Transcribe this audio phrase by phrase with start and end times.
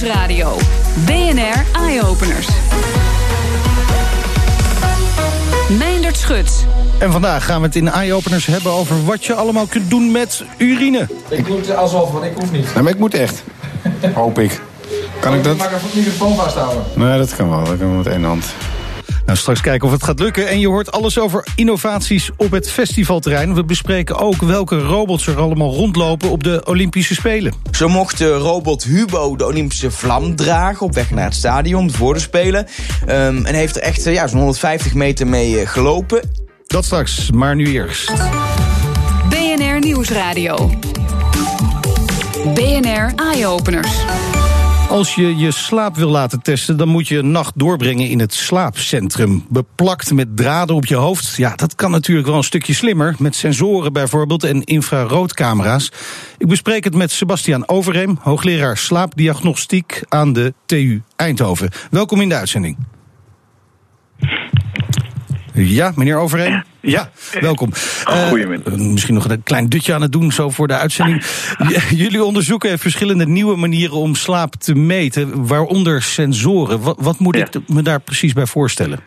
[0.00, 0.56] Nieuwsradio.
[1.04, 2.48] BNR Eye Openers.
[5.78, 6.66] Meindert Schut.
[6.98, 10.10] En vandaag gaan we het in Eye Openers hebben over wat je allemaal kunt doen
[10.10, 11.08] met urine.
[11.28, 12.74] Ik moet alsof, want ik hoef niet.
[12.74, 13.42] Nee, maar ik moet echt.
[14.14, 14.60] Hoop ik.
[15.20, 15.56] Kan ik dat?
[15.56, 16.84] Mag ik even de microfoon vasthouden?
[16.94, 17.64] Nee, dat kan wel.
[17.64, 18.44] Dat kan wel met één hand.
[19.26, 20.48] Nou, straks kijken of het gaat lukken.
[20.48, 23.54] En je hoort alles over innovaties op het festivalterrein.
[23.54, 27.52] We bespreken ook welke robots er allemaal rondlopen op de Olympische Spelen.
[27.70, 32.14] Zo mocht de robot Hubo de Olympische vlam dragen op weg naar het stadion voor
[32.14, 32.66] de Spelen.
[33.08, 36.30] Um, en heeft er echt uh, ja, zo'n 150 meter mee uh, gelopen.
[36.66, 38.12] Dat straks, maar nu eerst.
[39.28, 40.70] BNR Nieuwsradio.
[42.54, 44.04] BNR Eye Openers.
[44.88, 48.34] Als je je slaap wil laten testen, dan moet je een nacht doorbrengen in het
[48.34, 49.44] slaapcentrum.
[49.48, 51.36] Beplakt met draden op je hoofd.
[51.36, 53.14] Ja, dat kan natuurlijk wel een stukje slimmer.
[53.18, 55.92] Met sensoren bijvoorbeeld en infraroodcamera's.
[56.38, 61.70] Ik bespreek het met Sebastiaan Overheem, hoogleraar slaapdiagnostiek aan de TU Eindhoven.
[61.90, 62.76] Welkom in de uitzending.
[65.56, 66.62] Ja, meneer Overheem?
[66.80, 67.70] Ja, welkom.
[68.04, 68.72] Goedemiddag.
[68.72, 71.24] Uh, misschien nog een klein dutje aan het doen, zo voor de uitzending.
[71.90, 76.80] Jullie onderzoeken verschillende nieuwe manieren om slaap te meten, waaronder sensoren.
[76.80, 77.46] Wat, wat moet ja.
[77.50, 78.98] ik me daar precies bij voorstellen?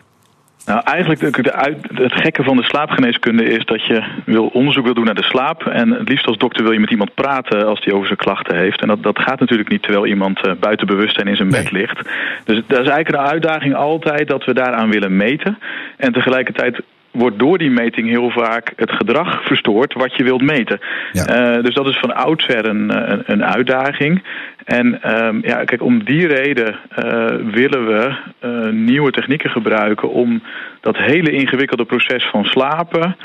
[0.70, 4.94] Nou, eigenlijk de, uit, het gekke van de slaapgeneeskunde is dat je wil onderzoek wil
[4.94, 5.66] doen naar de slaap.
[5.66, 8.56] En het liefst als dokter wil je met iemand praten als die over zijn klachten
[8.56, 8.80] heeft.
[8.80, 11.62] En dat, dat gaat natuurlijk niet terwijl iemand uh, buiten bewustzijn in zijn nee.
[11.62, 12.00] bed ligt.
[12.44, 15.58] Dus dat is eigenlijk een uitdaging altijd dat we daaraan willen meten.
[15.96, 20.80] En tegelijkertijd wordt door die meting heel vaak het gedrag verstoord wat je wilt meten.
[21.12, 21.56] Ja.
[21.56, 24.22] Uh, dus dat is van oudsher een, een, een uitdaging.
[24.64, 30.42] En um, ja, kijk, om die reden uh, willen we uh, nieuwe technieken gebruiken om
[30.80, 33.16] dat hele ingewikkelde proces van slapen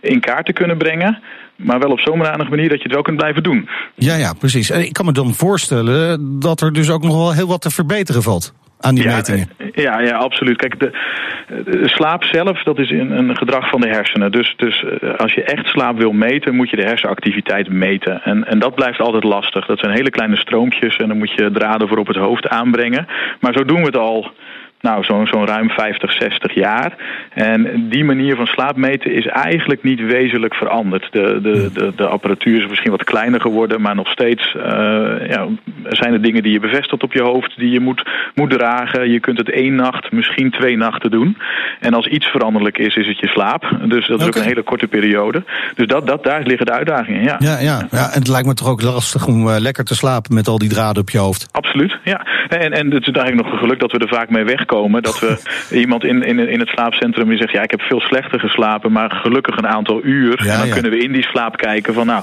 [0.00, 1.18] in kaart te kunnen brengen.
[1.56, 3.68] Maar wel op zo'n manier dat je het wel kunt blijven doen.
[3.94, 4.70] Ja, ja, precies.
[4.70, 7.70] En ik kan me dan voorstellen dat er dus ook nog wel heel wat te
[7.70, 9.48] verbeteren valt aan die ja, metingen.
[9.72, 10.56] Ja, ja, absoluut.
[10.56, 10.90] Kijk, de,
[11.64, 14.32] de, slaap zelf, dat is een, een gedrag van de hersenen.
[14.32, 14.84] Dus, dus
[15.16, 18.22] als je echt slaap wil meten, moet je de hersenactiviteit meten.
[18.22, 19.66] En, en dat blijft altijd lastig.
[19.66, 23.06] Dat zijn hele kleine stroompjes en dan moet je draden voor op het hoofd aanbrengen.
[23.40, 24.32] Maar zo doen we het al
[24.88, 26.92] nou, zo'n zo ruim 50, 60 jaar.
[27.34, 31.08] En die manier van slaapmeten is eigenlijk niet wezenlijk veranderd.
[31.10, 34.62] De, de, de, de apparatuur is misschien wat kleiner geworden, maar nog steeds uh,
[35.34, 35.46] ja,
[35.88, 38.02] zijn er dingen die je bevestigt op je hoofd, die je moet,
[38.34, 39.10] moet dragen.
[39.10, 41.36] Je kunt het één nacht, misschien twee nachten doen.
[41.80, 43.62] En als iets veranderlijk is, is het je slaap.
[43.84, 44.26] Dus dat is okay.
[44.26, 45.44] ook een hele korte periode.
[45.74, 47.36] Dus dat, dat, daar liggen de uitdagingen, ja.
[47.38, 48.10] Ja, ja, ja.
[48.12, 50.68] En het lijkt me toch ook lastig om uh, lekker te slapen met al die
[50.68, 51.48] draden op je hoofd.
[51.50, 52.26] Absoluut, ja.
[52.48, 55.02] En, en het is eigenlijk nog een geluk dat we er vaak mee weg komen.
[55.02, 55.36] Dat we
[55.84, 57.52] iemand in, in, in het slaapcentrum die zegt...
[57.52, 60.44] ja, ik heb veel slechter geslapen, maar gelukkig een aantal uur.
[60.44, 60.72] Ja, en dan ja.
[60.72, 62.06] kunnen we in die slaap kijken van...
[62.06, 62.22] nou,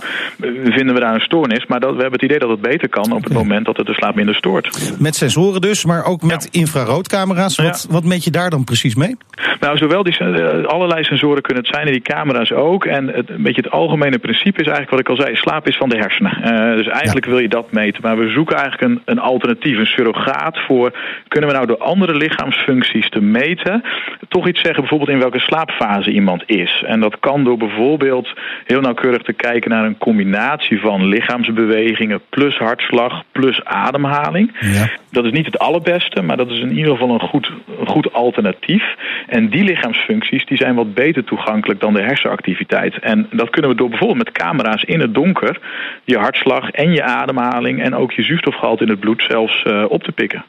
[0.64, 1.66] vinden we daar een stoornis?
[1.66, 3.40] Maar dat, we hebben het idee dat het beter kan op het ja.
[3.40, 4.94] moment dat het de slaap minder stoort.
[5.00, 7.56] Met sensoren dus, maar ook met infraroodcamera's.
[7.56, 9.18] Wat, wat meet je daar dan precies mee?
[9.60, 10.24] Nou, zowel die,
[10.66, 12.86] allerlei sensoren kunnen het zijn en die camera's ook.
[12.86, 15.36] En het, een beetje het algemene principe is eigenlijk wat ik al zei...
[15.36, 16.38] slaap is van de hersenen.
[16.38, 18.02] Uh, dus eigenlijk wil je dat meten.
[18.02, 20.98] Maar we zoeken eigenlijk een, een alternatief, een surrogaat voor...
[21.28, 23.84] kunnen we nou door andere lichaamsfuncties te meten...
[24.28, 26.84] toch iets zeggen bijvoorbeeld in welke slaapfase iemand is.
[26.86, 28.34] En dat kan door bijvoorbeeld
[28.66, 32.22] heel nauwkeurig te kijken naar een combinatie van lichaamsbewegingen...
[32.30, 34.52] plus hartslag, plus ademhaling.
[34.60, 34.90] Ja.
[35.12, 38.14] Dat is niet het allerbeste, maar dat is in ieder geval een goed, een goed
[38.14, 38.84] alternatief.
[39.28, 43.00] En die lichaamsfuncties die zijn wat beter toegankelijk dan de hersenactiviteit.
[43.00, 45.60] En dat kunnen we door bijvoorbeeld met camera's in het donker...
[46.04, 50.04] je hartslag en je ademhaling en ook je zuurstofgehalte in het bloed zelfs uh, op
[50.04, 50.44] te pikken.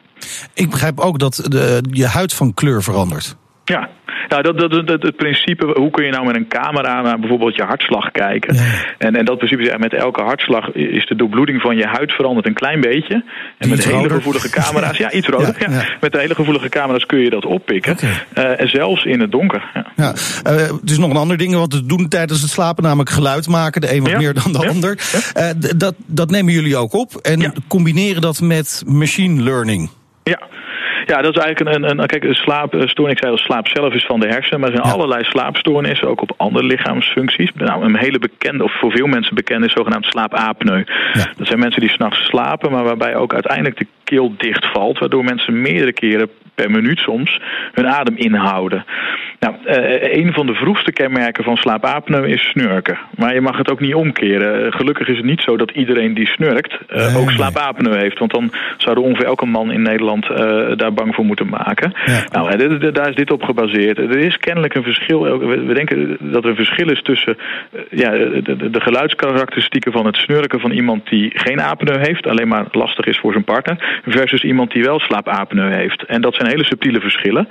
[0.55, 3.37] Ik begrijp ook dat de, je huid van kleur verandert.
[3.65, 3.89] Ja,
[4.29, 7.57] nou, dat, dat, dat, het principe, hoe kun je nou met een camera naar bijvoorbeeld
[7.57, 8.55] je hartslag kijken?
[8.55, 8.63] Ja.
[8.99, 12.47] En, en dat principe is met elke hartslag is de doorbloeding van je huid veranderd
[12.47, 13.25] een klein beetje.
[13.59, 15.57] En met hele gevoelige camera's, ja, iets roder.
[15.59, 15.85] Ja, ja.
[16.01, 17.93] Met de hele gevoelige camera's kun je dat oppikken.
[17.93, 18.11] Okay.
[18.35, 19.71] Uh, en zelfs in het donker.
[19.75, 19.87] Ja.
[19.97, 20.15] Ja.
[20.53, 23.49] Uh, het is nog een ander ding wat we doen tijdens het slapen, namelijk geluid
[23.49, 23.81] maken.
[23.81, 24.99] De een wat meer dan de ander.
[25.37, 29.91] Uh, dat, dat nemen jullie ook op en combineren dat met machine learning.
[30.31, 30.39] Ja.
[31.05, 33.15] Ja, dat is eigenlijk een, een kijk, een slaapstoornis.
[33.15, 34.95] Ik zei al, slaap zelf is van de hersenen, maar er zijn ja.
[34.95, 37.51] allerlei slaapstoornissen, ook op andere lichaamsfuncties.
[37.55, 40.85] Nou, een hele bekende, of voor veel mensen bekend is zogenaamd slaapapneu.
[41.13, 41.27] Ja.
[41.37, 45.61] Dat zijn mensen die s'nachts slapen, maar waarbij ook uiteindelijk de keel dichtvalt, waardoor mensen
[45.61, 47.41] meerdere keren per minuut soms
[47.73, 48.85] hun adem inhouden.
[49.47, 52.99] Nou, uh, een van de vroegste kenmerken van slaapapneu is snurken.
[53.17, 54.73] Maar je mag het ook niet omkeren.
[54.73, 58.19] Gelukkig is het niet zo dat iedereen die snurkt nee, ook slaapapneu heeft.
[58.19, 60.37] Want dan zou er ongeveer elke man in Nederland uh,
[60.77, 61.93] daar bang voor moeten maken.
[62.05, 62.25] Ja.
[62.33, 63.99] Nou, daar is dit op gebaseerd.
[63.99, 65.39] Er is kennelijk een verschil.
[65.39, 67.37] We denken dat er een verschil is tussen
[67.91, 73.05] ja, de geluidskarakteristieken van het snurken van iemand die geen apneu heeft, alleen maar lastig
[73.05, 74.01] is voor zijn partner.
[74.07, 76.03] versus iemand die wel slaapapneu heeft.
[76.03, 77.49] En dat zijn hele subtiele verschillen.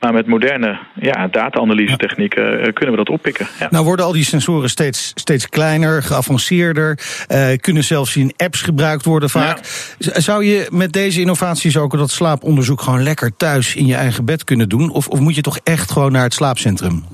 [0.00, 3.46] Maar met moderne ja, data-analyse technieken eh, kunnen we dat oppikken.
[3.58, 3.68] Ja.
[3.70, 6.98] Nou worden al die sensoren steeds, steeds kleiner, geavanceerder.
[7.28, 9.58] Uh, kunnen zelfs in apps gebruikt worden vaak.
[9.98, 14.44] Zou je met deze innovaties ook dat slaaponderzoek gewoon lekker thuis in je eigen bed
[14.44, 14.90] kunnen doen?
[14.90, 17.04] Of, of moet je toch echt gewoon naar het slaapcentrum?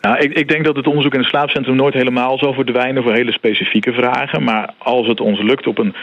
[0.00, 3.12] Nou, ik, ik, denk dat het onderzoek in het slaapcentrum nooit helemaal zal verdwijnen voor
[3.12, 4.42] hele specifieke vragen.
[4.42, 5.94] Maar als het ons lukt op een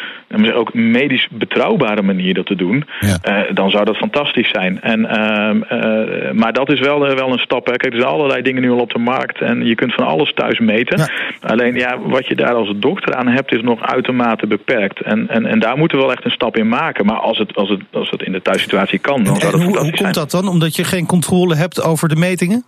[0.53, 3.17] ook medisch betrouwbare manier dat te doen, ja.
[3.47, 4.81] uh, dan zou dat fantastisch zijn.
[4.81, 7.65] En, uh, uh, maar dat is wel, wel een stap.
[7.65, 7.75] Hè.
[7.75, 10.33] Kijk, er zijn allerlei dingen nu al op de markt en je kunt van alles
[10.33, 10.97] thuis meten.
[10.97, 11.09] Ja.
[11.49, 15.01] Alleen ja, wat je daar als dokter aan hebt, is nog uitermate beperkt.
[15.01, 17.05] En, en, en daar moeten we wel echt een stap in maken.
[17.05, 19.61] Maar als het, als het, als het in de thuissituatie kan, dan en, zou dat
[19.61, 20.47] en hoe, fantastisch hoe komt dat dan?
[20.47, 22.65] Omdat je geen controle hebt over de metingen?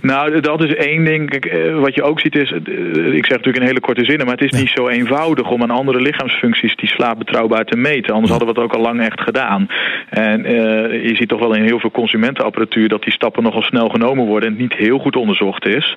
[0.00, 1.30] Nou, dat is één ding.
[1.30, 4.52] Kijk, wat je ook ziet is, ik zeg natuurlijk in hele korte zinnen, maar het
[4.52, 8.14] is niet zo eenvoudig om aan andere lichaamsfuncties die slaap betrouwbaar te meten.
[8.14, 9.66] Anders hadden we het ook al lang echt gedaan.
[10.10, 10.50] En uh,
[11.08, 14.48] je ziet toch wel in heel veel consumentenapparatuur dat die stappen nogal snel genomen worden
[14.48, 15.96] en het niet heel goed onderzocht is.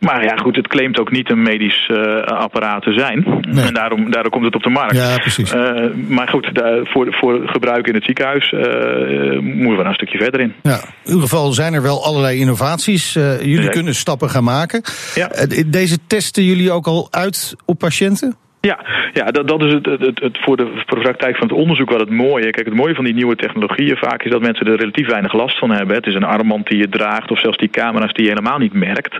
[0.00, 3.24] Maar ja, goed, het claimt ook niet een medisch uh, apparaat te zijn.
[3.40, 3.64] Nee.
[3.64, 4.96] En daarom, daarom komt het op de markt.
[4.96, 5.54] Ja, precies.
[5.54, 10.18] Uh, maar goed, daar, voor, voor gebruik in het ziekenhuis moeten we daar een stukje
[10.18, 10.54] verder in.
[10.62, 13.07] Ja, in ieder geval zijn er wel allerlei innovaties.
[13.16, 13.68] Uh, jullie nee.
[13.68, 14.82] kunnen stappen gaan maken.
[15.14, 15.46] Ja.
[15.48, 18.36] Uh, deze testen jullie ook al uit op patiënten?
[18.68, 18.78] Ja,
[19.12, 21.90] ja dat, dat is het, het, het, voor, de, voor de praktijk van het onderzoek
[21.90, 22.50] wat het mooie.
[22.50, 25.58] Kijk, het mooie van die nieuwe technologieën vaak is dat mensen er relatief weinig last
[25.58, 25.96] van hebben.
[25.96, 28.72] Het is een armband die je draagt of zelfs die camera's die je helemaal niet
[28.72, 29.18] merkt.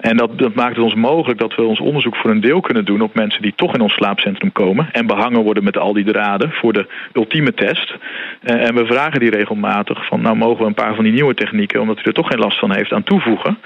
[0.00, 2.84] En dat, dat maakt het ons mogelijk dat we ons onderzoek voor een deel kunnen
[2.84, 6.04] doen op mensen die toch in ons slaapcentrum komen en behangen worden met al die
[6.04, 7.94] draden voor de ultieme test.
[8.42, 11.80] En we vragen die regelmatig van nou mogen we een paar van die nieuwe technieken,
[11.80, 13.58] omdat u er toch geen last van heeft, aan toevoegen.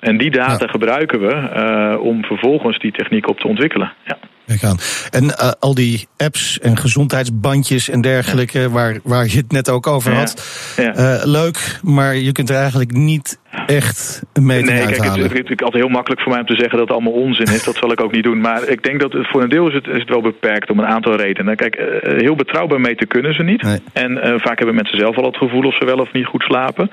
[0.00, 0.70] En die data ja.
[0.70, 3.92] gebruiken we uh, om vervolgens die techniek op te ontwikkelen.
[4.04, 4.16] Ja.
[4.46, 4.76] Gaan.
[5.10, 8.68] En uh, al die apps en gezondheidsbandjes en dergelijke, ja.
[8.68, 10.44] waar, waar je het net ook over had.
[10.76, 10.96] Ja.
[10.96, 15.28] Uh, leuk, maar je kunt er eigenlijk niet echt een meting nee, uithalen.
[15.28, 17.46] Kijk, het, is altijd heel makkelijk voor mij om te zeggen dat het allemaal onzin
[17.46, 17.64] is.
[17.64, 18.40] dat zal ik ook niet doen.
[18.40, 20.78] Maar ik denk dat het, voor een deel is het, is het wel beperkt om
[20.78, 21.56] een aantal redenen.
[21.56, 23.62] Kijk, uh, heel betrouwbaar meten kunnen ze niet.
[23.62, 23.80] Nee.
[23.92, 26.90] En vaak hebben mensen zelf al het gevoel of ze wel of niet goed slapen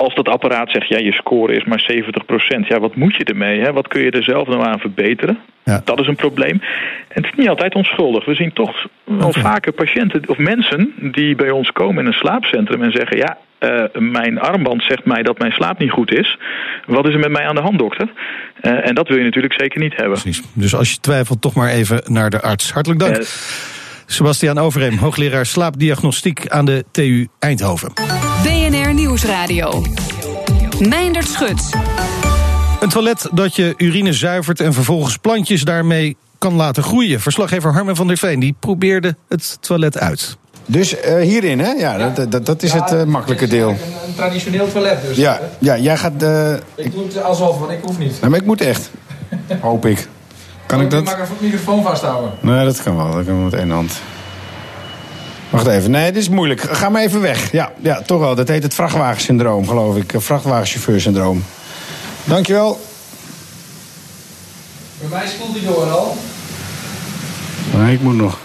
[0.00, 3.60] als dat apparaat zegt, ja, je score is maar 70%, ja, wat moet je ermee?
[3.60, 3.72] Hè?
[3.72, 5.38] Wat kun je er zelf nou aan verbeteren?
[5.64, 5.80] Ja.
[5.84, 6.60] Dat is een probleem.
[7.08, 8.24] En het is niet altijd onschuldig.
[8.24, 9.42] We zien toch wel okay.
[9.42, 13.84] vaker patiënten of mensen die bij ons komen in een slaapcentrum en zeggen, ja, uh,
[14.00, 16.38] mijn armband zegt mij dat mijn slaap niet goed is.
[16.86, 18.08] Wat is er met mij aan de hand, dokter?
[18.62, 20.20] Uh, en dat wil je natuurlijk zeker niet hebben.
[20.20, 20.42] Precies.
[20.54, 22.72] Dus als je twijfelt, toch maar even naar de arts.
[22.72, 23.16] Hartelijk dank.
[23.16, 23.22] Uh,
[24.12, 27.92] Sebastiaan Overheem, hoogleraar slaapdiagnostiek aan de TU Eindhoven.
[28.42, 29.82] BNR Nieuwsradio.
[30.78, 31.70] Meindert Schut.
[32.80, 37.20] Een toilet dat je urine zuivert en vervolgens plantjes daarmee kan laten groeien.
[37.20, 40.36] Verslaggever Harmen van der Veen die probeerde het toilet uit.
[40.66, 41.70] Dus uh, hierin, hè?
[41.70, 42.10] Ja, ja.
[42.10, 43.68] Dat, dat, dat, is ja, het uh, makkelijke deel.
[43.68, 43.76] Een,
[44.06, 45.16] een, traditioneel toilet dus.
[45.16, 46.22] Ja, ja jij gaat...
[46.22, 48.16] Uh, ik doe het alsof, want ik hoef niet.
[48.18, 48.90] Nou, maar ik moet echt.
[49.60, 50.08] Hoop ik.
[50.70, 51.04] Kan ik dat?
[51.04, 52.32] Mag ik een microfoon vasthouden?
[52.40, 53.10] Nee, dat kan wel.
[53.10, 54.00] Dat kan met één hand.
[55.50, 55.90] Wacht even.
[55.90, 56.60] Nee, dit is moeilijk.
[56.60, 57.52] Ga maar even weg.
[57.52, 58.34] Ja, ja toch wel.
[58.34, 60.14] Dat heet het vrachtwagensyndroom, geloof ik.
[60.16, 61.44] Vrachtwagenchauffeursyndroom.
[62.24, 62.80] Dankjewel.
[65.00, 66.16] Bij mij spoelt hij door al.
[67.76, 68.38] Nee, ik moet nog.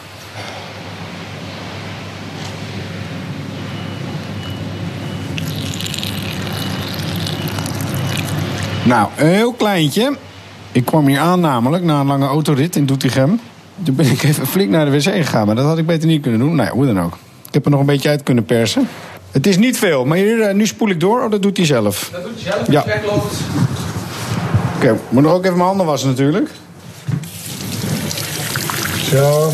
[8.84, 10.18] Nou, een heel kleintje.
[10.76, 13.40] Ik kwam hier aan namelijk na een lange autorit in Doetinchem.
[13.84, 16.22] Toen ben ik even flink naar de wc gegaan, maar dat had ik beter niet
[16.22, 16.56] kunnen doen.
[16.56, 17.18] Nou ja, hoe dan ook.
[17.48, 18.88] Ik heb er nog een beetje uit kunnen persen.
[19.32, 21.24] Het is niet veel, maar hier, nu spoel ik door.
[21.24, 22.10] Oh, dat doet hij zelf.
[22.12, 22.72] Dat doet hij zelf?
[22.72, 22.84] Ja.
[22.86, 23.36] Wegloopt.
[24.76, 26.50] Oké, okay, moet nog ook even mijn handen wassen natuurlijk.
[29.10, 29.52] Zo.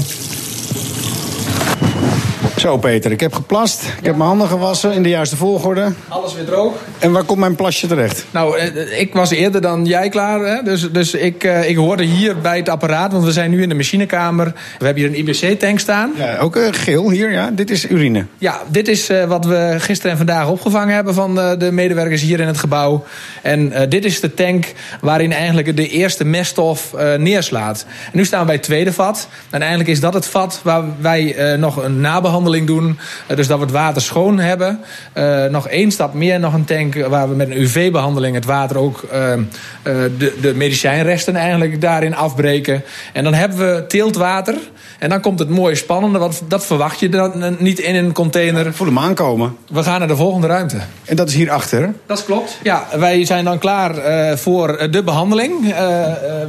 [2.61, 3.83] Zo, Peter, ik heb geplast.
[3.99, 5.91] Ik heb mijn handen gewassen in de juiste volgorde.
[6.07, 6.73] Alles weer droog.
[6.99, 8.25] En waar komt mijn plasje terecht?
[8.31, 8.59] Nou,
[8.97, 10.39] ik was eerder dan jij klaar.
[10.39, 10.63] Hè?
[10.63, 13.75] Dus, dus ik, ik hoorde hier bij het apparaat, want we zijn nu in de
[13.75, 14.53] machinekamer.
[14.79, 16.11] We hebben hier een IBC-tank staan.
[16.17, 17.51] Ja, ook uh, geel hier, ja.
[17.53, 18.25] Dit is urine.
[18.37, 22.21] Ja, dit is uh, wat we gisteren en vandaag opgevangen hebben van uh, de medewerkers
[22.21, 23.03] hier in het gebouw.
[23.41, 27.85] En dit is de tank waarin eigenlijk de eerste meststof neerslaat.
[28.11, 29.27] En nu staan we bij het tweede vat.
[29.49, 32.99] En eigenlijk is dat het vat waar wij nog een nabehandeling Doen.
[33.27, 34.79] Eh, dus dat we het water schoon hebben.
[35.13, 38.77] Uh, nog één stap meer, nog een tank waar we met een UV-behandeling het water
[38.77, 39.33] ook uh,
[40.17, 42.83] de, de medicijnresten eigenlijk daarin afbreken.
[43.13, 44.55] En dan hebben we teeltwater.
[44.99, 48.73] En dan komt het mooie spannende, want dat verwacht je dan niet in een container.
[48.73, 49.57] Voel hem aankomen.
[49.69, 50.77] We gaan naar de volgende ruimte.
[51.05, 51.93] En dat is hierachter?
[52.05, 52.57] Dat klopt.
[52.63, 55.65] Ja, wij zijn dan klaar uh, voor de behandeling.
[55.65, 56.07] Uh, uh,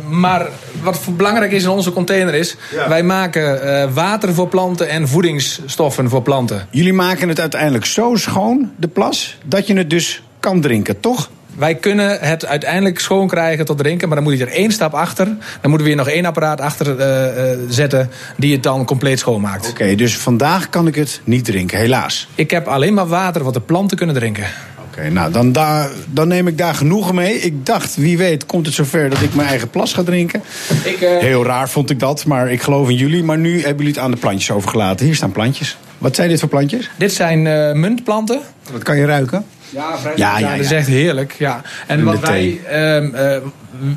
[0.09, 0.47] maar
[0.83, 2.57] wat belangrijk is in onze container is...
[2.75, 2.89] Ja.
[2.89, 6.67] wij maken water voor planten en voedingsstoffen voor planten.
[6.71, 9.39] Jullie maken het uiteindelijk zo schoon, de plas...
[9.45, 11.31] dat je het dus kan drinken, toch?
[11.55, 14.95] Wij kunnen het uiteindelijk schoon krijgen tot drinken, maar dan moet je er één stap
[14.95, 15.25] achter.
[15.25, 15.37] Dan
[15.71, 19.71] moeten we weer nog één apparaat achter uh, uh, zetten die het dan compleet schoonmaakt.
[19.71, 22.29] Oké, okay, dus vandaag kan ik het niet drinken, helaas.
[22.35, 24.45] Ik heb alleen maar water wat de planten kunnen drinken.
[24.89, 27.41] Oké, okay, nou dan, daar, dan neem ik daar genoegen mee.
[27.41, 30.43] Ik dacht, wie weet, komt het zover dat ik mijn eigen plas ga drinken.
[30.85, 31.19] Ik, uh...
[31.19, 33.25] Heel raar vond ik dat, maar ik geloof in jullie.
[33.25, 35.07] Maar nu hebben jullie het aan de plantjes overgelaten.
[35.07, 35.77] Hier staan plantjes.
[36.03, 36.91] Wat zijn dit voor plantjes?
[36.97, 37.43] Dit zijn
[37.81, 38.41] muntplanten.
[38.73, 39.45] Wat kan je ruiken?
[39.71, 41.35] Ja, vrij ja, ja, ja, dat is echt heerlijk.
[41.39, 41.63] Ja.
[41.87, 43.37] En wat wij uh, uh,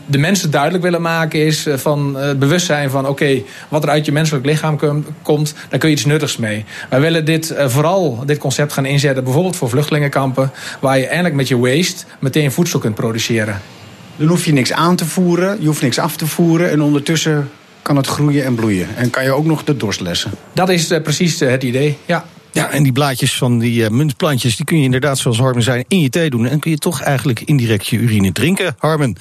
[0.06, 3.08] de mensen duidelijk willen maken is uh, van het bewustzijn van...
[3.08, 4.80] oké, wat er uit je menselijk lichaam
[5.22, 6.66] komt, daar kun je iets nuttigs mee.
[6.90, 10.52] Wij willen dit, vooral dit concept gaan inzetten bijvoorbeeld voor vluchtelingenkampen...
[10.80, 13.62] waar je eindelijk met je waste meteen voedsel kunt produceren.
[14.16, 16.72] Dan hoef je niks aan te voeren, je hoeft niks af te voeren...
[16.72, 17.50] en ondertussen
[17.86, 18.96] kan het groeien en bloeien.
[18.96, 20.32] En kan je ook nog de dorst lessen.
[20.54, 22.26] Dat is precies het idee, ja.
[22.52, 25.84] Ja, en die blaadjes van die uh, muntplantjes, die kun je inderdaad, zoals Harmen zei,
[25.88, 26.46] in je thee doen.
[26.46, 29.16] En kun je toch eigenlijk indirect je urine drinken, Harmen.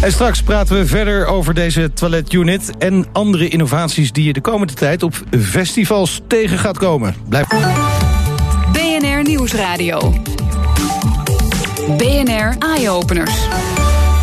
[0.00, 4.72] En straks praten we verder over deze toiletunit en andere innovaties die je de komende
[4.72, 7.14] tijd op festivals tegen gaat komen.
[7.28, 7.46] Blijf.
[8.72, 10.12] BNR Nieuwsradio.
[11.96, 13.34] BNR Eye Openers.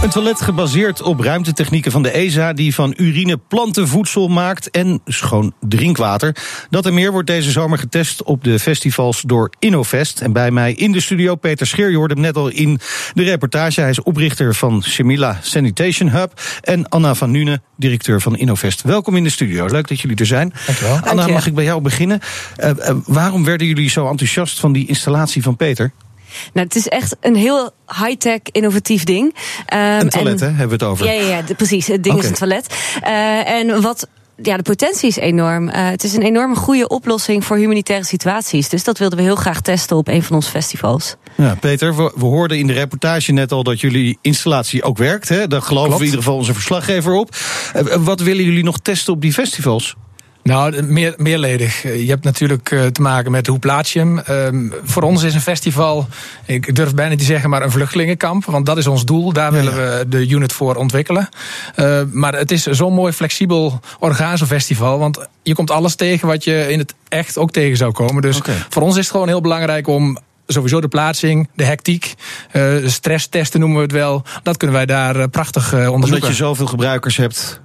[0.01, 2.53] Een toilet gebaseerd op ruimtetechnieken van de ESA...
[2.53, 6.36] die van urine plantenvoedsel maakt en schoon drinkwater.
[6.70, 10.22] Dat en meer wordt deze zomer getest op de festivals door Innovest.
[10.22, 12.79] En bij mij in de studio Peter Scheer, je hoorde hem net al in
[13.13, 13.81] de reportage.
[13.81, 16.41] Hij is oprichter van Semila Sanitation Hub.
[16.62, 18.81] En Anna van Nune, directeur van Innovest.
[18.81, 20.53] Welkom in de studio, leuk dat jullie er zijn.
[20.65, 21.00] Dankjewel.
[21.00, 22.20] Anna, mag ik bij jou beginnen?
[22.58, 25.91] Uh, uh, waarom werden jullie zo enthousiast van die installatie van Peter?
[26.53, 29.35] Nou, het is echt een heel high-tech, innovatief ding.
[29.73, 31.05] Um, een toilet, en, hè, hebben we het over?
[31.05, 31.88] Ja, ja, ja de, precies.
[31.88, 32.25] Het ding okay.
[32.25, 32.75] is een toilet.
[33.03, 34.07] Uh, en wat
[34.43, 35.67] ja, de potentie is enorm.
[35.67, 38.69] Uh, het is een enorme goede oplossing voor humanitaire situaties.
[38.69, 41.15] Dus dat wilden we heel graag testen op een van onze festivals.
[41.38, 45.29] Ja, Peter, we, we hoorden in de reportage net al dat jullie installatie ook werkt.
[45.29, 45.47] Hè?
[45.47, 45.89] Daar geloven Klopt.
[45.89, 47.35] we in ieder geval onze verslaggever op.
[47.75, 49.95] Uh, wat willen jullie nog testen op die festivals?
[50.43, 51.83] Nou, meer, meerledig.
[51.83, 54.21] Je hebt natuurlijk uh, te maken met hoe plaats je hem.
[54.29, 56.07] Um, voor ons is een festival,
[56.45, 58.45] ik durf bijna te zeggen, maar een vluchtelingenkamp.
[58.45, 59.33] Want dat is ons doel.
[59.33, 61.29] Daar willen we de unit voor ontwikkelen.
[61.75, 65.00] Uh, maar het is zo'n mooi flexibel orgaanfestival.
[65.00, 68.21] Want je komt alles tegen wat je in het echt ook tegen zou komen.
[68.21, 68.55] Dus okay.
[68.69, 70.17] voor ons is het gewoon heel belangrijk om
[70.51, 72.13] sowieso de plaatsing, de hectiek,
[72.53, 74.24] uh, stresstesten noemen we het wel.
[74.43, 76.13] Dat kunnen wij daar uh, prachtig uh, onderzoeken.
[76.13, 77.60] Omdat je zoveel gebruikers hebt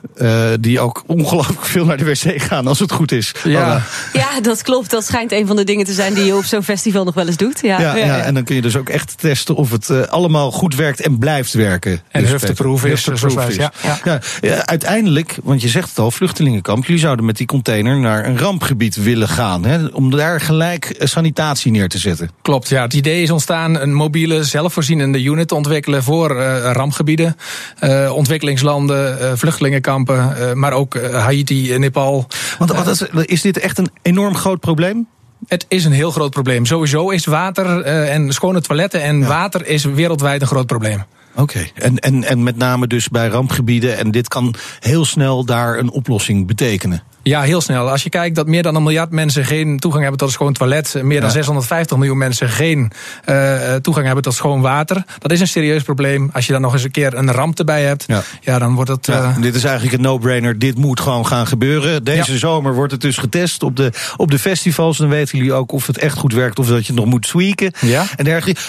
[0.60, 3.32] die ook ongelooflijk veel naar de wc gaan als het goed is.
[3.44, 3.82] Ja.
[4.12, 4.90] ja, dat klopt.
[4.90, 7.26] Dat schijnt een van de dingen te zijn die je op zo'n festival nog wel
[7.26, 7.60] eens doet.
[7.62, 10.74] Ja, ja, ja, en dan kun je dus ook echt testen of het allemaal goed
[10.74, 12.00] werkt en blijft werken.
[12.10, 13.06] En dus hufteproof is.
[13.06, 13.56] Hufteproof is.
[13.56, 13.72] Ja,
[14.04, 14.20] ja.
[14.40, 18.38] Ja, uiteindelijk, want je zegt het al, vluchtelingenkamp, jullie zouden met die container naar een
[18.38, 19.64] rampgebied willen gaan.
[19.64, 22.30] Hè, om daar gelijk sanitatie neer te zetten.
[22.42, 27.36] Klopt, ja, het idee is ontstaan een mobiele, zelfvoorzienende unit te ontwikkelen voor uh, rampgebieden,
[27.84, 32.26] uh, ontwikkelingslanden, uh, vluchtelingenkampen, maar ook Haiti, Nepal.
[32.58, 35.06] Want wat is, is dit echt een enorm groot probleem?
[35.46, 36.66] Het is een heel groot probleem.
[36.66, 39.26] Sowieso is water en schone toiletten en ja.
[39.26, 41.04] water is wereldwijd een groot probleem.
[41.32, 41.72] Oké, okay.
[41.74, 43.96] en, en, en met name dus bij rampgebieden.
[43.96, 47.02] En dit kan heel snel daar een oplossing betekenen.
[47.28, 47.90] Ja, heel snel.
[47.90, 50.52] Als je kijkt dat meer dan een miljard mensen geen toegang hebben tot een schoon
[50.52, 50.94] toilet.
[51.02, 51.34] Meer dan ja.
[51.34, 52.92] 650 miljoen mensen geen
[53.28, 55.04] uh, toegang hebben tot schoon water.
[55.18, 56.30] Dat is een serieus probleem.
[56.32, 58.04] Als je dan nog eens een keer een ramp erbij hebt.
[58.06, 59.08] Ja, ja dan wordt het.
[59.08, 59.36] Uh...
[59.40, 60.58] dit is eigenlijk een no-brainer.
[60.58, 62.04] Dit moet gewoon gaan gebeuren.
[62.04, 64.98] Deze zomer wordt het dus getest op de, op de festivals.
[64.98, 66.58] Dan weten jullie ook of het echt goed werkt.
[66.58, 67.72] Of dat je het nog moet tweaken.
[67.80, 68.04] Ja.
[68.16, 68.60] En dergelijke.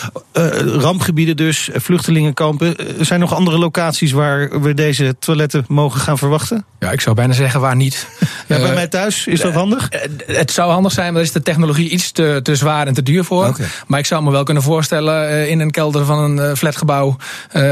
[0.77, 2.75] rampgebieden dus, vluchtelingenkampen.
[2.99, 6.65] Zijn nog andere locaties waar we deze toiletten mogen gaan verwachten?
[6.79, 8.07] Ja, ik zou bijna zeggen waar niet.
[8.47, 9.89] Ja, bij mij thuis, is dat handig?
[10.25, 13.03] Het zou handig zijn, maar daar is de technologie iets te, te zwaar en te
[13.03, 13.47] duur voor.
[13.47, 13.65] Okay.
[13.87, 17.15] Maar ik zou me wel kunnen voorstellen in een kelder van een flatgebouw...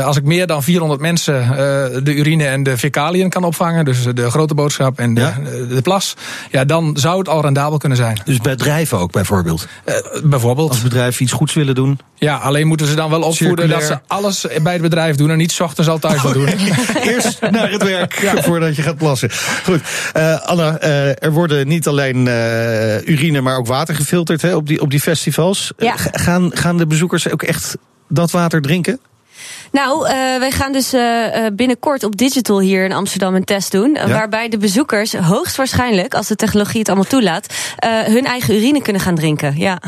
[0.04, 1.48] als ik meer dan 400 mensen
[2.04, 3.86] de urine en de fecaliën kan opvangen...
[3.86, 5.38] dus de grote boodschap en de, ja?
[5.70, 6.16] de plas...
[6.52, 8.22] ja, dan zou het al rendabel kunnen zijn.
[8.26, 9.68] Dus bedrijven ook bijvoorbeeld?
[10.24, 10.70] Bijvoorbeeld.
[10.70, 12.00] Als bedrijven iets goeds willen doen?
[12.16, 13.90] Ja, alleen moeten ze dan wel opvoeden Circulair.
[13.90, 15.30] dat ze alles bij het bedrijf doen...
[15.30, 16.48] en niet s ochtends al thuis oh, doen.
[17.14, 18.42] Eerst naar het werk, ja.
[18.42, 19.30] voordat je gaat plassen.
[19.64, 19.82] Goed,
[20.18, 24.68] uh, Anna, Uh, er worden niet alleen uh, urine, maar ook water gefilterd hè, op,
[24.68, 25.72] die, op die festivals.
[25.78, 25.96] Ja.
[25.98, 27.78] gaan, gaan de bezoekers ook echt
[28.10, 29.00] dat water drinken?
[29.72, 33.94] Nou, uh, wij gaan dus uh, binnenkort op digital hier in Amsterdam een test doen.
[33.94, 34.08] Ja.
[34.08, 37.54] Waarbij de bezoekers hoogstwaarschijnlijk, als de technologie het allemaal toelaat,
[38.06, 39.58] hun eigen urine kunnen gaan drinken.
[39.58, 39.80] Ja.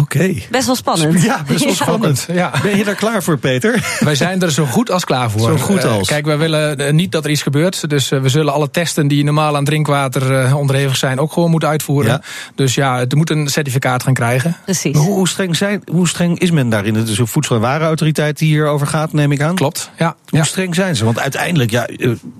[0.00, 0.16] Oké.
[0.16, 0.46] Okay.
[0.50, 1.22] Best wel spannend.
[1.22, 2.26] Ja, best wel spannend.
[2.32, 2.52] Ja.
[2.62, 3.86] Ben je daar klaar voor, Peter?
[4.00, 5.40] Wij zijn er zo goed als klaar voor.
[5.40, 6.08] Zo goed als.
[6.08, 7.90] Uh, kijk, wij willen uh, niet dat er iets gebeurt.
[7.90, 11.20] Dus uh, we zullen alle testen die normaal aan drinkwater onderhevig zijn...
[11.20, 12.10] ook gewoon moeten uitvoeren.
[12.10, 12.22] Ja.
[12.54, 14.56] Dus ja, het moet een certificaat gaan krijgen.
[14.64, 14.96] Precies.
[14.96, 16.94] Hoe, hoe, streng zijn, hoe streng is men daarin?
[16.94, 19.54] Het is een voedsel- en warenautoriteit die hierover gaat, neem ik aan.
[19.54, 20.16] Klopt, ja.
[20.28, 20.44] Hoe ja.
[20.44, 21.04] streng zijn ze?
[21.04, 21.88] Want uiteindelijk, ja,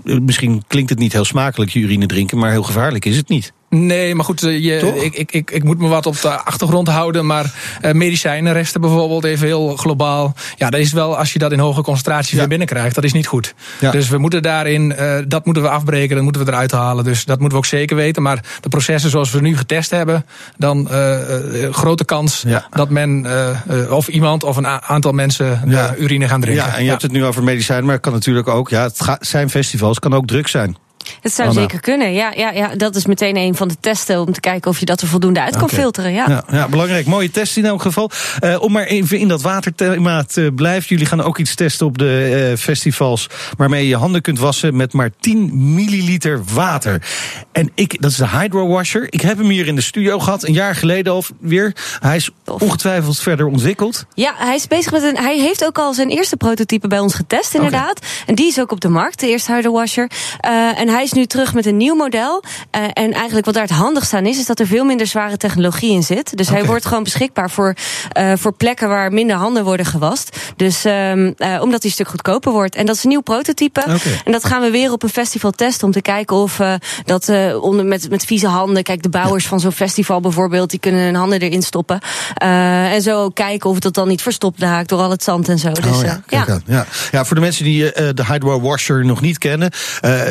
[0.05, 2.38] misschien klinkt het niet heel smakelijk, je urine drinken...
[2.38, 3.53] maar heel gevaarlijk is het niet.
[3.71, 7.27] Nee, maar goed, je, ik, ik, ik, ik moet me wat op de achtergrond houden.
[7.27, 10.35] Maar uh, medicijnenresten bijvoorbeeld, even heel globaal.
[10.57, 12.39] Ja, dat is wel, als je dat in hoge concentraties ja.
[12.39, 13.55] weer binnenkrijgt, dat is niet goed.
[13.81, 13.91] Ja.
[13.91, 17.05] Dus we moeten daarin, uh, dat moeten we afbreken, dat moeten we eruit halen.
[17.05, 18.23] Dus dat moeten we ook zeker weten.
[18.23, 21.19] Maar de processen zoals we nu getest hebben, dan uh,
[21.71, 22.67] grote kans ja.
[22.71, 23.27] dat men,
[23.91, 25.63] of iemand of een aantal mensen
[25.99, 26.65] urine gaan drinken.
[26.65, 29.17] Ja, en je hebt het nu over medicijnen, maar het kan natuurlijk ook, ja, het
[29.21, 30.77] zijn festivals, kan ook druk zijn.
[31.21, 31.61] Het zou Anna.
[31.61, 32.12] zeker kunnen.
[32.12, 34.85] Ja, ja, ja, dat is meteen een van de testen om te kijken of je
[34.85, 36.12] dat er voldoende uit kan filteren.
[36.12, 36.25] Ja.
[36.28, 37.07] Ja, ja, belangrijk.
[37.07, 38.11] Mooie test in elk geval.
[38.40, 40.88] Uh, om maar even in dat waterthema te blijven.
[40.88, 43.26] Jullie gaan ook iets testen op de uh, festivals.
[43.57, 47.02] waarmee je je handen kunt wassen met maar 10 milliliter water.
[47.52, 49.07] En ik, dat is de Hydro Washer.
[49.11, 51.75] Ik heb hem hier in de studio gehad, een jaar geleden alweer.
[52.00, 54.07] Hij is ongetwijfeld verder ontwikkeld.
[54.14, 55.17] Ja, hij is bezig met een.
[55.17, 57.99] Hij heeft ook al zijn eerste prototype bij ons getest, inderdaad.
[57.99, 58.11] Okay.
[58.26, 60.11] En die is ook op de markt, de eerste Hydro Washer.
[60.47, 62.42] Uh, en hij is nu terug met een nieuw model.
[62.76, 65.37] Uh, en eigenlijk wat daar het handigst aan is, is dat er veel minder zware
[65.37, 66.37] technologie in zit.
[66.37, 66.59] Dus okay.
[66.59, 67.75] hij wordt gewoon beschikbaar voor,
[68.18, 70.37] uh, voor plekken waar minder handen worden gewast.
[70.57, 70.92] Dus um,
[71.38, 72.75] uh, omdat hij een stuk goedkoper wordt.
[72.75, 73.80] En dat is een nieuw prototype.
[73.80, 74.21] Okay.
[74.25, 76.61] En dat gaan we weer op een festival testen om te kijken of
[77.04, 77.28] dat
[77.61, 78.83] onder, met, met vieze handen.
[78.83, 82.00] Kijk, de bouwers van zo'n festival bijvoorbeeld, die kunnen hun handen erin stoppen.
[82.35, 85.73] En zo kijken of dat dan niet verstopt raakt door al het zand en zo.
[85.73, 86.23] Dus, oh, ja.
[86.26, 86.61] Ja.
[86.66, 86.87] ja.
[87.11, 89.71] ja, voor de mensen die de Hydro Washer nog niet kennen,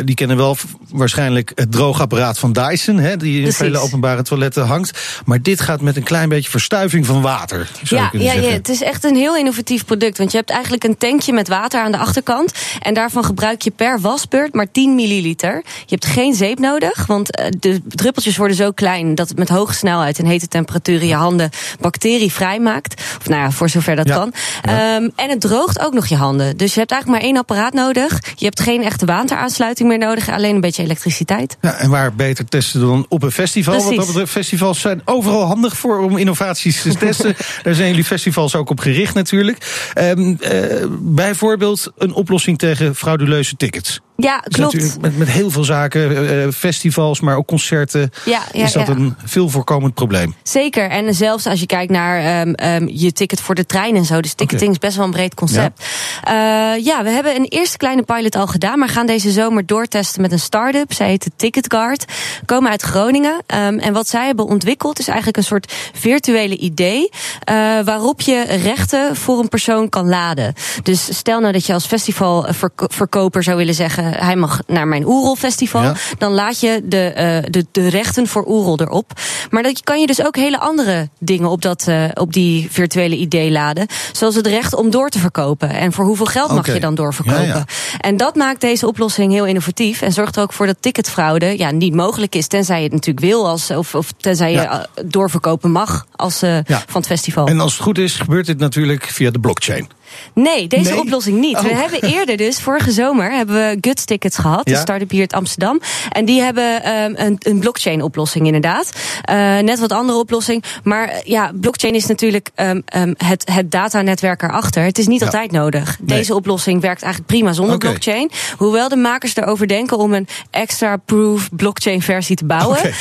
[0.06, 0.47] die kennen wel
[0.92, 3.58] waarschijnlijk het droogapparaat van Dyson, hè, die in Precies.
[3.60, 5.00] vele openbare toiletten hangt.
[5.26, 7.70] Maar dit gaat met een klein beetje verstuiving van water.
[7.84, 10.18] Zou Ja, je ja, ja, het is echt een heel innovatief product.
[10.18, 12.52] Want je hebt eigenlijk een tankje met water aan de achterkant.
[12.82, 15.56] En daarvan gebruik je per wasbeurt maar 10 milliliter.
[15.66, 19.50] Je hebt geen zeep nodig, want uh, de druppeltjes worden zo klein dat het met
[19.50, 23.02] hoge snelheid en hete temperaturen je handen bacterievrij maakt.
[23.20, 24.16] Of nou ja, voor zover dat Ja.
[24.16, 24.34] kan.
[24.70, 26.58] Um, en het droogt ook nog je handen.
[26.58, 28.20] Dus je hebt eigenlijk maar één apparaat nodig.
[28.36, 31.58] Je hebt geen echte wateraansluiting meer nodig, alleen een beetje elektriciteit.
[31.62, 33.74] Ja, en waar beter testen dan op een festival?
[33.74, 33.98] Wat Precies.
[33.98, 37.36] dat betreft, festivals zijn overal handig voor om innovaties te testen.
[37.64, 39.92] Daar zijn jullie festivals ook op gericht natuurlijk.
[39.98, 44.00] Um, uh, bijvoorbeeld een oplossing tegen frauduleuze tickets.
[44.20, 44.74] Ja, is klopt.
[44.74, 48.88] natuurlijk met, met heel veel zaken, uh, festivals, maar ook concerten, Ja, ja, is dat
[48.88, 48.94] ja.
[48.94, 50.36] een veel voorkomend probleem.
[50.44, 50.90] Zeker.
[50.90, 54.22] En zelfs als je kijkt naar um, um, je ticket voor de trein en zo.
[54.22, 55.84] Dus ticketing is best wel een breed concept.
[56.24, 56.76] Ja.
[56.76, 58.80] Uh, ja, we hebben een eerste kleine pilot al gedaan.
[58.80, 60.94] Maar gaan deze zomer doortesten met een start-up.
[60.94, 62.06] Zij heet de Ticketguard.
[62.46, 63.32] Komen uit Groningen.
[63.32, 67.10] Um, en wat zij hebben ontwikkeld is eigenlijk een soort virtuele idee.
[67.50, 70.54] Uh, waarop je rechten voor een persoon kan laden.
[70.84, 74.07] Dus stel nou dat je als festivalverkoper zou willen zeggen.
[74.16, 75.82] Hij mag naar mijn Oerol festival.
[75.82, 75.94] Ja.
[76.18, 77.12] Dan laat je de,
[77.44, 79.12] uh, de, de rechten voor Oerol erop.
[79.50, 83.16] Maar dat kan je dus ook hele andere dingen op, dat, uh, op die virtuele
[83.16, 83.88] idee laden.
[84.12, 85.70] Zoals het recht om door te verkopen.
[85.70, 87.48] En voor hoeveel geld mag je dan doorverkopen?
[87.48, 87.66] Ja, ja.
[88.00, 90.02] En dat maakt deze oplossing heel innovatief.
[90.02, 92.48] En zorgt er ook voor dat ticketfraude ja, niet mogelijk is.
[92.48, 93.48] Tenzij je het natuurlijk wil.
[93.48, 97.48] Als, of, of tenzij je doorverkopen mag als, van het festival.
[97.48, 99.88] En als het goed is, gebeurt dit natuurlijk via de blockchain.
[100.34, 101.00] Nee, deze Nee?
[101.00, 101.62] oplossing niet.
[101.62, 101.80] We Oh.
[101.80, 104.62] hebben eerder dus, vorige zomer, hebben we Guts Tickets gehad.
[104.70, 104.74] Ja.
[104.74, 105.82] De start-up hier uit Amsterdam.
[106.10, 108.90] En die hebben um, een, een blockchain oplossing inderdaad.
[109.30, 110.64] Uh, net wat andere oplossing.
[110.84, 114.84] Maar uh, ja, blockchain is natuurlijk um, um, het, het datanetwerk erachter.
[114.84, 115.26] Het is niet Ja.
[115.26, 115.98] altijd nodig.
[116.00, 116.18] Nee.
[116.18, 118.32] Deze oplossing werkt eigenlijk prima zonder blockchain.
[118.58, 122.78] Hoewel de makers erover denken om een extra proof blockchain versie te bouwen.
[122.86, 122.92] Uh,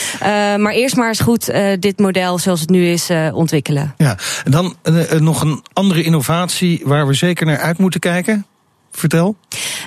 [0.57, 3.95] maar eerst maar eens goed uh, dit model zoals het nu is ontwikkelen.
[3.97, 4.75] Ja, en dan
[5.19, 8.47] nog een andere innovatie waar we zeker naar uit moeten kijken.
[8.97, 9.37] Vertel.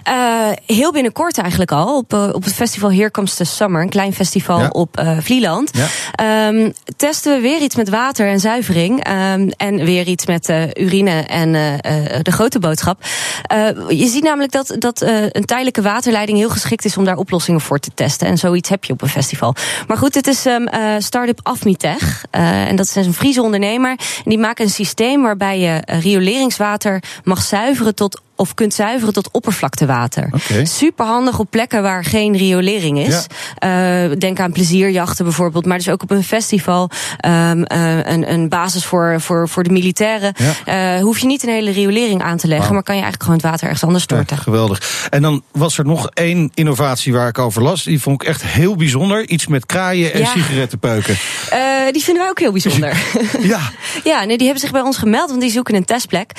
[0.07, 1.97] Uh, heel binnenkort eigenlijk al.
[1.97, 3.81] Op, uh, op het festival Here Comes the Summer.
[3.81, 4.67] Een klein festival Ja.
[4.67, 5.71] op uh, Vlieland.
[5.73, 6.47] Ja.
[6.47, 9.07] Um, testen we weer iets met water en zuivering.
[9.07, 11.51] Um, en weer iets met uh, urine en
[12.21, 13.03] de grote boodschap.
[13.87, 17.79] Je ziet namelijk dat, dat een tijdelijke waterleiding heel geschikt is om daar oplossingen voor
[17.79, 18.27] te testen.
[18.27, 19.55] En zoiets heb je op een festival.
[19.87, 20.67] Maar goed, het is um,
[20.99, 22.23] start-up Afmitech.
[22.31, 23.89] En dat is een Friese ondernemer.
[23.89, 29.31] En die maken een systeem waarbij je rioleringswater mag zuiveren tot of kunt zuiveren tot
[29.31, 30.29] oppervlak oppervlaktewater.
[30.31, 30.65] Oké.
[30.65, 33.25] Super handig op plekken waar geen riolering is.
[33.57, 33.71] Eh,
[34.17, 36.89] denk aan plezierjachten bijvoorbeeld, maar dus ook op een festival.
[37.17, 40.33] ehm, eh, een, een basis voor, voor, voor de militairen.
[40.65, 43.37] Eh, hoef je niet een hele riolering aan te leggen, maar kan je eigenlijk gewoon
[43.37, 44.37] het water ergens anders Ja, storten.
[44.37, 45.07] geweldig.
[45.09, 47.83] En dan was er nog één innovatie waar ik over las.
[47.83, 49.27] Die vond ik echt heel bijzonder.
[49.27, 51.17] Iets met kraaien en sigarettenpeuken.
[51.91, 52.97] Die vinden wij ook heel bijzonder.
[53.39, 53.59] Ja,
[54.03, 56.31] Ja, nee, die hebben zich bij ons gemeld, want die zoeken een testplek.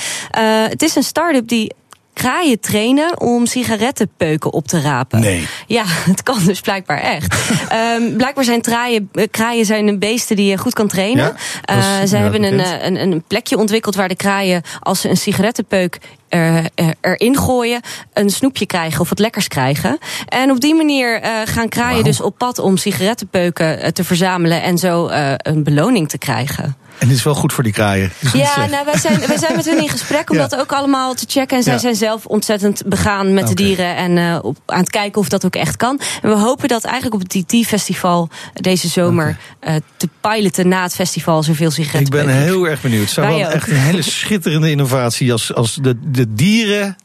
[0.68, 1.72] Het is een start-up die
[2.20, 5.20] kraaien trainen om sigarettenpeuken op te rapen.
[5.20, 5.46] Nee.
[5.66, 7.35] Ja, het kan dus blijkbaar echt.
[7.68, 11.24] Ehm, blijkbaar zijn kraaien, eh, kraaien zijn een beesten die je goed kan trainen.
[11.64, 14.62] Ja, is, Eh, ze ja, hebben een, eh, een, een plekje ontwikkeld waar de kraaien,
[14.80, 15.98] als ze een sigarettenpeuk
[16.31, 17.81] er, er- erin gooien,
[18.12, 19.99] een snoepje krijgen of wat lekkers krijgen.
[20.29, 24.62] En op die manier eh, gaan kraaien dus op pad om sigarettenpeuken eh, te verzamelen
[24.62, 26.77] en zo eh, een beloning te krijgen.
[26.99, 28.12] en dit is wel goed voor die kraaien.
[28.33, 30.47] Ja, nou, wij, zijn, wij zijn met hun in gesprek om Ja.
[30.49, 31.57] dat ook allemaal te checken.
[31.57, 31.79] En zij Ja.
[31.79, 35.45] zijn zelf ontzettend begaan met de dieren en eh, op, aan het kijken of dat
[35.45, 36.01] ook echt kan.
[36.23, 40.95] En we hopen dat eigenlijk op het TT-festival deze zomer eh, te piloten na het
[40.95, 42.11] festival zoveel Ik sigaretten.
[42.27, 43.01] ben heel erg benieuwd.
[43.03, 46.96] Het zou wel echt een hele schitterende innovatie als, als de, de dieren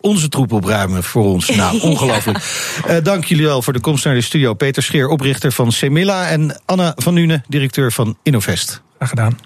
[0.00, 1.48] onze troep opruimen voor ons.
[1.56, 2.38] Nou, ongelooflijk.
[2.86, 4.54] Eh, dank jullie wel voor de komst naar de studio.
[4.54, 6.28] Peter Scheer, oprichter van Semilla.
[6.28, 8.82] En Anna van Nune, directeur van Innovest.
[8.96, 9.38] Graag gedaan.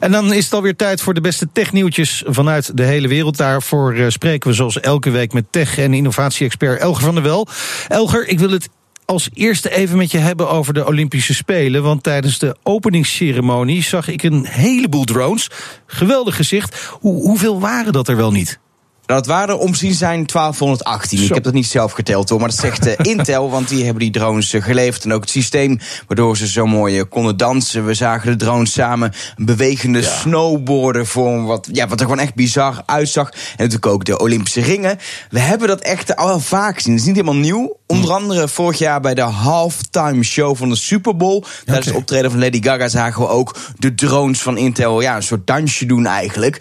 [0.00, 3.36] En dan is het alweer tijd voor de beste technieuwtjes vanuit de hele wereld.
[3.36, 7.46] Daarvoor eh, spreken we zoals elke week met tech- en innovatie-expert Elger van der Wel.
[7.88, 8.68] Elger, ik wil het
[9.12, 11.82] als eerste even met je hebben over de Olympische Spelen.
[11.82, 15.50] Want tijdens de openingsceremonie zag ik een heleboel drones.
[15.86, 16.96] Geweldig gezicht.
[17.00, 18.58] Hoe, hoeveel waren dat er wel niet?
[19.06, 21.18] Het waren er omzien zijn 1218.
[21.18, 21.24] Zo.
[21.24, 24.02] Ik heb dat niet zelf geteld hoor, maar dat zegt eh, Intel, want die hebben
[24.02, 25.04] die drones eh, geleverd.
[25.04, 27.86] En ook het systeem waardoor ze zo mooi eh, konden dansen.
[27.86, 32.34] We zagen de drones samen een bewegende snowboarden vormen, wat, ja, wat er gewoon echt
[32.34, 33.30] bizar uitzag.
[33.30, 34.98] En natuurlijk ook de Olympische ringen.
[35.30, 36.92] We hebben dat echt al wel vaak gezien.
[36.92, 37.76] Het is niet helemaal nieuw.
[37.86, 41.44] Onder andere vorig jaar bij de halftime show van de Super Bowl.
[41.64, 45.22] Tijdens het optreden van Lady Gaga zagen we ook de drones van Intel ja, een
[45.22, 46.60] soort dansje doen eigenlijk.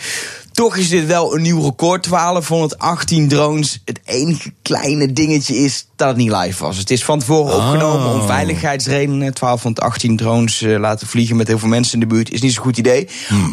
[0.52, 2.10] Toch is dit wel een nieuw record.
[2.10, 3.82] 1218 drones.
[3.86, 6.78] Het enige kleine dingetje is dat het niet live was.
[6.78, 9.20] Het is van tevoren opgenomen om veiligheidsredenen.
[9.20, 12.64] 1218 drones eh, laten vliegen met heel veel mensen in de buurt is niet zo'n
[12.64, 13.08] goed idee.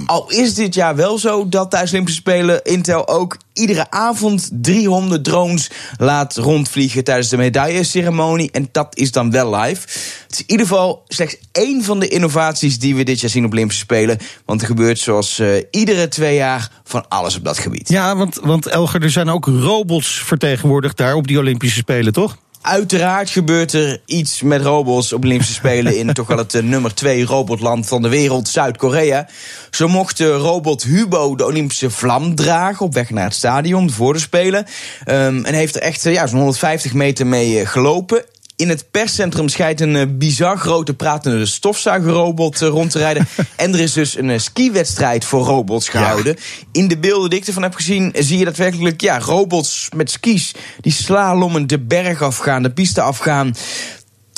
[0.07, 4.49] Al is dit jaar wel zo dat tijdens de Olympische Spelen Intel ook iedere avond
[4.53, 8.51] 300 drones laat rondvliegen tijdens de medailleceremonie.
[8.51, 9.89] En dat is dan wel live.
[10.29, 13.45] Het is in ieder geval slechts één van de innovaties die we dit jaar zien
[13.45, 14.19] op Olympische Spelen.
[14.45, 17.89] Want er gebeurt zoals eh, iedere twee jaar van alles op dat gebied.
[17.89, 22.37] Ja, want, want Elger, er zijn ook robots vertegenwoordigd daar op die Olympische Spelen, toch?
[22.63, 26.95] Uiteraard gebeurt er iets met robots op Olympische Spelen in toch wel het eh, nummer
[26.95, 29.29] twee robotland van de wereld, Zuid-Korea.
[29.71, 34.19] Zo mocht robot Hubo de Olympische vlam dragen op weg naar het stadion voor de
[34.19, 34.67] Spelen.
[35.05, 38.25] Ehm, en heeft er echt eh, ja, zo'n 150 meter mee gelopen.
[38.59, 43.29] In het perscentrum schijnt een eh, bizar grote pratende stofzuigerrobot eh, rond te rijden.
[43.57, 46.37] en er is dus een uh, skiwedstrijd voor robots gehouden.
[46.73, 50.11] In de beelden die ik ervan heb gezien, eh, zie je daadwerkelijk ja, robots met
[50.11, 53.55] skis die slalommen de berg afgaan, de piste afgaan.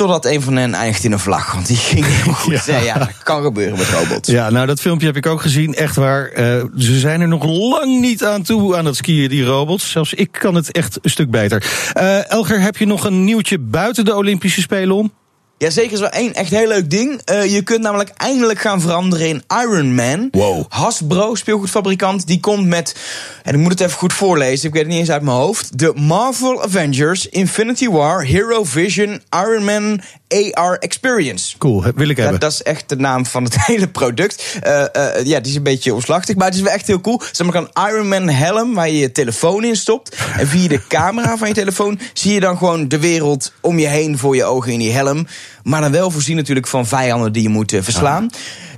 [0.00, 1.52] Totdat een van hen eindigt in een vlag.
[1.54, 2.64] Want die ging helemaal goed.
[2.64, 4.28] Ja, ja dat kan gebeuren met robots.
[4.28, 5.74] Ja, nou dat filmpje heb ik ook gezien.
[5.74, 6.28] Echt waar.
[6.28, 9.90] eh, ze zijn er nog lang niet aan toe aan het skiën, die robots.
[9.90, 11.64] Zelfs ik kan het echt een stuk beter.
[11.92, 15.12] Eh, Elger, heb je nog een nieuwtje buiten de Olympische Spelen om?
[15.60, 17.20] Ja, zeker is wel één echt heel leuk ding.
[17.30, 20.28] Uh, je kunt namelijk eindelijk gaan veranderen in Iron Man.
[20.30, 20.64] Wow.
[20.68, 22.96] Hasbro, speelgoedfabrikant, die komt met...
[23.42, 25.78] en ik moet het even goed voorlezen, ik weet het niet eens uit mijn hoofd...
[25.78, 30.00] de Marvel Avengers Infinity War Hero Vision Iron Man
[30.52, 31.58] AR Experience.
[31.58, 32.34] Cool, wil ik hebben.
[32.34, 34.58] Ja, dat is echt de naam van het hele product.
[34.66, 37.22] Uh, uh, ja, die is een beetje omslachtig, maar het is wel echt heel cool.
[37.32, 40.16] Zeg maar een Iron Man helm waar je je telefoon in stopt.
[40.36, 43.86] En via de camera van je telefoon zie je dan gewoon de wereld om je
[43.86, 45.26] heen voor je ogen in die helm.
[45.62, 48.30] Maar dan wel voorzien natuurlijk van vijanden die je moet uh, verslaan.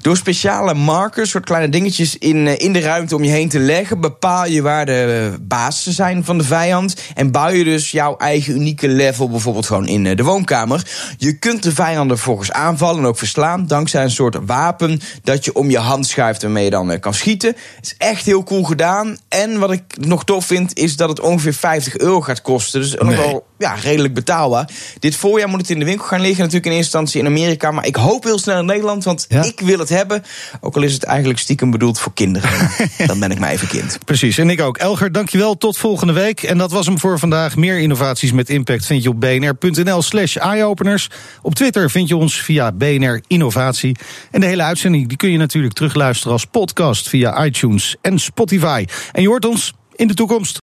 [0.03, 3.59] Door speciale markers, soort kleine dingetjes in, uh, in de ruimte om je heen te
[3.59, 6.95] leggen, bepaal je waar de basen zijn van de vijand.
[7.15, 10.87] En bouw je dus jouw eigen unieke level, bijvoorbeeld gewoon in uh, de woonkamer.
[11.19, 15.55] Je kunt de vijanden volgens aanvallen en ook verslaan, dankzij een soort wapen dat je
[15.55, 17.57] om je hand schuift waarmee je dan kan schieten.
[17.77, 19.17] Het is echt heel cool gedaan.
[19.29, 22.81] En wat ik nog tof vind, is dat het ongeveer 50 euro gaat kosten.
[22.81, 23.05] Dus nee.
[23.05, 24.71] nog wel ja, redelijk betaalbaar.
[24.99, 27.71] Dit voorjaar moet het in de winkel gaan liggen, natuurlijk in eerste instantie in Amerika.
[27.71, 29.43] Maar ik hoop heel snel in Nederland, want ja?
[29.43, 30.23] ik wil het hebben.
[30.61, 32.51] Ook al is het eigenlijk stiekem bedoeld voor kinderen.
[33.07, 33.99] Dan ben ik maar even kind.
[34.05, 34.77] Precies, en ik ook.
[34.77, 35.57] Elger, dankjewel.
[35.57, 36.43] Tot volgende week.
[36.43, 37.57] En dat was hem voor vandaag.
[37.57, 41.11] Meer innovaties met impact vind je op bnr.nl slash eyeopeners.
[41.43, 43.97] Op Twitter vind je ons via BNR Innovatie.
[44.31, 48.85] En de hele uitzending die kun je natuurlijk terugluisteren als podcast via iTunes en Spotify.
[49.13, 50.61] En je hoort ons in de toekomst.